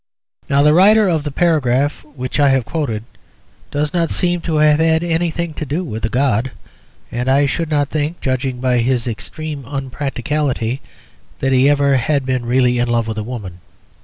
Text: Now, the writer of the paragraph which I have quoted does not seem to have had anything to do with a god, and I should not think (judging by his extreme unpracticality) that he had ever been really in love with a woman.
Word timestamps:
Now, 0.49 0.63
the 0.63 0.73
writer 0.73 1.07
of 1.07 1.23
the 1.23 1.29
paragraph 1.29 2.03
which 2.15 2.39
I 2.39 2.49
have 2.49 2.65
quoted 2.65 3.03
does 3.69 3.93
not 3.93 4.09
seem 4.09 4.41
to 4.41 4.55
have 4.55 4.79
had 4.79 5.03
anything 5.03 5.53
to 5.53 5.63
do 5.63 5.83
with 5.83 6.03
a 6.03 6.09
god, 6.09 6.49
and 7.11 7.29
I 7.29 7.45
should 7.45 7.69
not 7.69 7.89
think 7.89 8.19
(judging 8.19 8.59
by 8.59 8.79
his 8.79 9.07
extreme 9.07 9.63
unpracticality) 9.63 10.79
that 11.37 11.51
he 11.53 11.65
had 11.67 11.79
ever 11.79 12.19
been 12.25 12.47
really 12.47 12.79
in 12.79 12.87
love 12.89 13.05
with 13.07 13.19
a 13.19 13.23
woman. 13.23 13.59